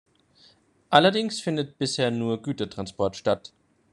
Allerdings 0.89 1.41
findet 1.41 1.77
bisher 1.77 2.09
nur 2.09 2.41
Gütertransport 2.41 3.15
statt. 3.15 3.53